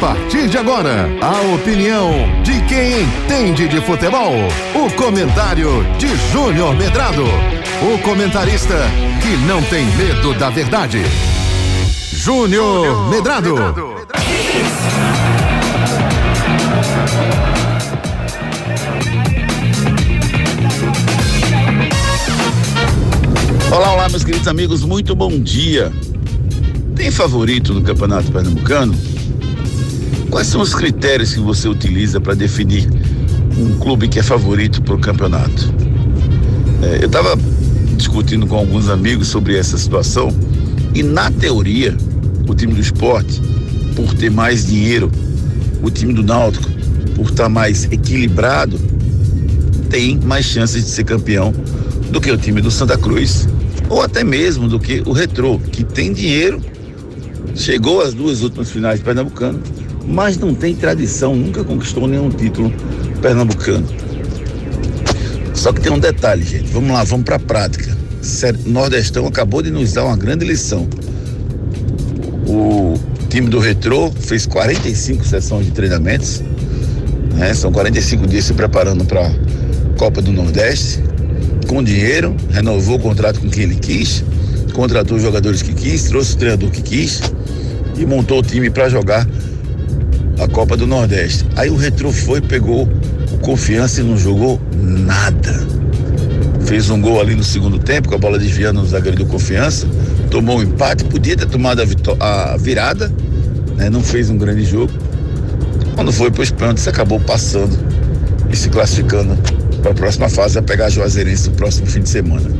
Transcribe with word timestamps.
partir 0.00 0.48
de 0.48 0.56
agora, 0.56 1.08
a 1.20 1.54
opinião 1.54 2.12
de 2.44 2.60
quem 2.66 3.02
entende 3.02 3.66
de 3.66 3.80
futebol. 3.80 4.32
O 4.74 4.90
comentário 4.94 5.84
de 5.98 6.08
Júnior 6.32 6.76
Medrado. 6.76 7.24
O 7.82 7.98
comentarista 7.98 8.76
que 9.20 9.36
não 9.46 9.60
tem 9.62 9.84
medo 9.96 10.34
da 10.34 10.50
verdade. 10.50 11.02
Júnior 12.12 13.08
Medrado. 13.10 13.56
Olá, 23.70 23.92
olá, 23.92 24.08
meus 24.08 24.22
queridos 24.22 24.46
amigos, 24.46 24.84
muito 24.84 25.14
bom 25.16 25.40
dia. 25.40 25.92
Tem 26.94 27.10
favorito 27.10 27.74
no 27.74 27.82
Campeonato 27.82 28.30
Pernambucano? 28.30 29.17
Quais 30.30 30.46
são 30.46 30.60
os 30.60 30.74
critérios 30.74 31.32
que 31.32 31.40
você 31.40 31.68
utiliza 31.68 32.20
para 32.20 32.34
definir 32.34 32.88
um 33.56 33.78
clube 33.78 34.08
que 34.08 34.18
é 34.18 34.22
favorito 34.22 34.82
para 34.82 34.94
o 34.94 34.98
campeonato? 34.98 35.72
É, 36.82 37.02
eu 37.02 37.06
estava 37.06 37.36
discutindo 37.96 38.46
com 38.46 38.56
alguns 38.56 38.88
amigos 38.88 39.28
sobre 39.28 39.56
essa 39.56 39.78
situação 39.78 40.28
e, 40.94 41.02
na 41.02 41.30
teoria, 41.30 41.96
o 42.46 42.54
time 42.54 42.74
do 42.74 42.80
esporte, 42.80 43.40
por 43.96 44.14
ter 44.14 44.30
mais 44.30 44.66
dinheiro, 44.66 45.10
o 45.82 45.90
time 45.90 46.12
do 46.12 46.22
Náutico, 46.22 46.70
por 47.16 47.30
estar 47.30 47.48
mais 47.48 47.84
equilibrado, 47.84 48.78
tem 49.88 50.18
mais 50.18 50.44
chances 50.44 50.84
de 50.84 50.90
ser 50.90 51.04
campeão 51.04 51.52
do 52.12 52.20
que 52.20 52.30
o 52.30 52.36
time 52.36 52.60
do 52.60 52.70
Santa 52.70 52.96
Cruz 52.98 53.48
ou 53.88 54.02
até 54.02 54.22
mesmo 54.22 54.68
do 54.68 54.78
que 54.78 55.02
o 55.06 55.12
Retrô, 55.12 55.58
que 55.58 55.82
tem 55.82 56.12
dinheiro, 56.12 56.60
chegou 57.54 58.02
às 58.02 58.12
duas 58.12 58.42
últimas 58.42 58.70
finais 58.70 59.00
pernambucano, 59.00 59.60
mas 60.08 60.38
não 60.38 60.54
tem 60.54 60.74
tradição, 60.74 61.36
nunca 61.36 61.62
conquistou 61.62 62.08
nenhum 62.08 62.30
título 62.30 62.72
pernambucano. 63.20 63.86
Só 65.54 65.72
que 65.72 65.80
tem 65.80 65.92
um 65.92 65.98
detalhe, 65.98 66.44
gente. 66.44 66.72
Vamos 66.72 66.90
lá, 66.90 67.04
vamos 67.04 67.24
para 67.24 67.36
a 67.36 67.40
prática. 67.40 67.96
O 68.64 68.70
Nordestão 68.70 69.26
acabou 69.26 69.62
de 69.62 69.70
nos 69.70 69.92
dar 69.92 70.04
uma 70.04 70.16
grande 70.16 70.44
lição. 70.44 70.88
O 72.46 72.94
time 73.28 73.48
do 73.48 73.58
Retrô 73.58 74.10
fez 74.10 74.46
45 74.46 75.24
sessões 75.24 75.66
de 75.66 75.72
treinamentos, 75.72 76.42
né? 77.34 77.52
São 77.52 77.70
45 77.70 78.26
dias 78.26 78.44
se 78.44 78.54
preparando 78.54 79.04
para 79.04 79.26
a 79.26 79.32
Copa 79.98 80.22
do 80.22 80.32
Nordeste 80.32 81.02
com 81.68 81.82
dinheiro, 81.84 82.34
renovou 82.50 82.96
o 82.96 82.98
contrato 82.98 83.40
com 83.40 83.50
quem 83.50 83.64
ele 83.64 83.76
quis, 83.76 84.24
contratou 84.72 85.18
os 85.18 85.22
jogadores 85.22 85.60
que 85.60 85.74
quis, 85.74 86.04
trouxe 86.04 86.34
o 86.34 86.38
treinador 86.38 86.70
que 86.70 86.80
quis 86.80 87.20
e 87.96 88.06
montou 88.06 88.38
o 88.38 88.42
time 88.42 88.70
para 88.70 88.88
jogar 88.88 89.28
a 90.38 90.48
Copa 90.48 90.76
do 90.76 90.86
Nordeste. 90.86 91.44
Aí 91.56 91.68
o 91.68 91.76
Retro 91.76 92.12
foi, 92.12 92.40
pegou 92.40 92.88
o 93.32 93.38
confiança 93.38 94.00
e 94.00 94.04
não 94.04 94.16
jogou 94.16 94.60
nada. 94.74 95.66
Fez 96.64 96.90
um 96.90 97.00
gol 97.00 97.20
ali 97.20 97.34
no 97.34 97.44
segundo 97.44 97.78
tempo, 97.78 98.08
com 98.08 98.14
a 98.14 98.18
bola 98.18 98.38
desviando 98.38 98.80
no 98.80 98.86
zagueiro 98.86 99.16
do 99.16 99.26
confiança, 99.26 99.86
tomou 100.30 100.58
um 100.58 100.62
empate, 100.62 101.04
podia 101.04 101.36
ter 101.36 101.46
tomado 101.46 101.82
a, 102.20 102.52
a 102.52 102.56
virada, 102.56 103.12
né? 103.76 103.88
não 103.88 104.02
fez 104.02 104.30
um 104.30 104.36
grande 104.36 104.64
jogo. 104.64 104.92
Quando 105.94 106.12
foi 106.12 106.30
para 106.30 106.42
os 106.42 106.50
pênaltis, 106.50 106.86
acabou 106.86 107.18
passando 107.18 107.76
e 108.50 108.56
se 108.56 108.68
classificando 108.68 109.36
para 109.82 109.92
a 109.92 109.94
próxima 109.94 110.28
fase, 110.28 110.58
a 110.58 110.62
pegar 110.62 110.86
a 110.86 110.90
Juazeirense 110.90 111.48
no 111.48 111.56
próximo 111.56 111.86
fim 111.86 112.00
de 112.00 112.08
semana. 112.08 112.50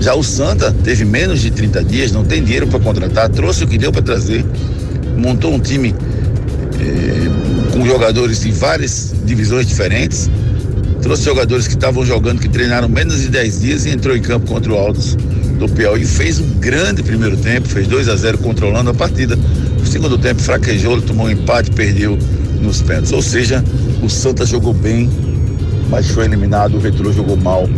Já 0.00 0.14
o 0.14 0.22
Santa 0.22 0.74
teve 0.82 1.04
menos 1.04 1.40
de 1.40 1.50
30 1.50 1.84
dias, 1.84 2.12
não 2.12 2.24
tem 2.24 2.42
dinheiro 2.42 2.66
para 2.66 2.80
contratar, 2.80 3.28
trouxe 3.28 3.64
o 3.64 3.66
que 3.66 3.78
deu 3.78 3.92
para 3.92 4.02
trazer, 4.02 4.44
montou 5.16 5.52
um 5.52 5.60
time 5.60 5.94
com 7.72 7.84
jogadores 7.84 8.40
de 8.40 8.50
várias 8.52 9.14
divisões 9.24 9.66
diferentes, 9.66 10.30
trouxe 11.02 11.24
jogadores 11.24 11.66
que 11.66 11.74
estavam 11.74 12.04
jogando, 12.04 12.40
que 12.40 12.48
treinaram 12.48 12.88
menos 12.88 13.20
de 13.20 13.28
10 13.28 13.60
dias 13.60 13.84
e 13.84 13.90
entrou 13.90 14.16
em 14.16 14.22
campo 14.22 14.46
contra 14.46 14.72
o 14.72 14.76
Aldos 14.76 15.16
do 15.58 15.68
Piauí. 15.68 16.04
Fez 16.04 16.38
um 16.38 16.48
grande 16.58 17.02
primeiro 17.02 17.36
tempo, 17.36 17.68
fez 17.68 17.86
2 17.86 18.08
a 18.08 18.16
0 18.16 18.38
controlando 18.38 18.90
a 18.90 18.94
partida. 18.94 19.36
No 19.36 19.86
segundo 19.86 20.16
tempo 20.16 20.40
fraquejou, 20.40 21.02
tomou 21.02 21.26
um 21.26 21.30
empate, 21.30 21.70
perdeu 21.70 22.18
nos 22.60 22.80
pênaltis. 22.80 23.12
Ou 23.12 23.22
seja, 23.22 23.62
o 24.02 24.08
Santa 24.08 24.46
jogou 24.46 24.72
bem, 24.72 25.10
mas 25.90 26.10
foi 26.10 26.24
eliminado, 26.24 26.76
o 26.76 26.80
Retro 26.80 27.12
jogou 27.12 27.36
mal, 27.36 27.68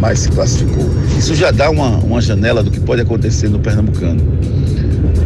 mas 0.00 0.20
se 0.20 0.28
classificou. 0.28 0.88
Isso 1.18 1.34
já 1.34 1.50
dá 1.50 1.70
uma, 1.70 1.98
uma 1.98 2.20
janela 2.20 2.62
do 2.62 2.70
que 2.70 2.80
pode 2.80 3.00
acontecer 3.02 3.48
no 3.48 3.58
Pernambucano. 3.58 4.20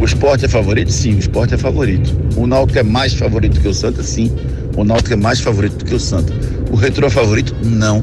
O 0.00 0.04
esporte 0.06 0.46
é 0.46 0.48
favorito? 0.48 0.90
Sim, 0.90 1.14
o 1.16 1.18
esporte 1.18 1.52
é 1.52 1.58
favorito. 1.58 2.16
O 2.34 2.46
Náutico 2.46 2.78
é 2.78 2.82
mais 2.82 3.12
favorito 3.12 3.60
que 3.60 3.68
o 3.68 3.74
Santa? 3.74 4.02
Sim. 4.02 4.32
O 4.74 4.82
Náutico 4.82 5.12
é 5.12 5.16
mais 5.16 5.40
favorito 5.40 5.76
do 5.76 5.84
que 5.84 5.94
o 5.94 6.00
Santa. 6.00 6.32
O 6.70 6.74
Retro 6.74 7.04
é 7.04 7.10
favorito? 7.10 7.54
Não. 7.62 8.02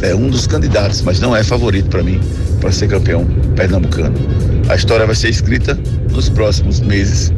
É 0.00 0.14
um 0.14 0.30
dos 0.30 0.46
candidatos, 0.46 1.02
mas 1.02 1.20
não 1.20 1.36
é 1.36 1.44
favorito 1.44 1.90
para 1.90 2.02
mim 2.02 2.18
para 2.62 2.72
ser 2.72 2.88
campeão 2.88 3.26
pernambucano. 3.54 4.16
A 4.70 4.74
história 4.74 5.04
vai 5.04 5.14
ser 5.14 5.28
escrita 5.28 5.78
nos 6.10 6.30
próximos 6.30 6.80
meses. 6.80 7.30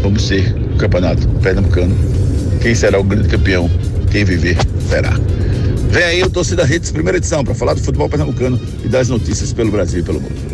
Vamos 0.00 0.26
ter 0.26 0.52
o 0.74 0.76
campeonato 0.76 1.28
pernambucano. 1.40 1.96
Quem 2.60 2.74
será 2.74 2.98
o 2.98 3.04
grande 3.04 3.28
campeão? 3.28 3.70
Quem 4.10 4.24
viver, 4.24 4.58
verá. 4.88 5.12
Vem 5.88 6.02
aí 6.02 6.22
o 6.24 6.30
Torcida 6.30 6.64
Redes, 6.64 6.90
primeira 6.90 7.18
edição, 7.18 7.44
para 7.44 7.54
falar 7.54 7.74
do 7.74 7.80
futebol 7.80 8.08
pernambucano 8.08 8.60
e 8.84 8.88
das 8.88 9.08
notícias 9.08 9.52
pelo 9.52 9.70
Brasil 9.70 10.00
e 10.00 10.02
pelo 10.02 10.20
mundo. 10.20 10.53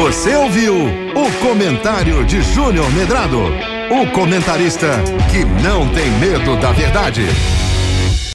Você 0.00 0.32
ouviu 0.36 0.74
o 0.76 1.44
comentário 1.44 2.24
de 2.24 2.40
Júnior 2.40 2.88
Medrado, 2.92 3.40
o 3.90 4.06
comentarista 4.12 4.86
que 5.28 5.44
não 5.44 5.88
tem 5.88 6.08
medo 6.20 6.56
da 6.60 6.70
verdade. 6.70 7.26